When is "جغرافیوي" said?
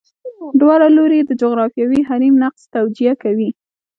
1.41-1.99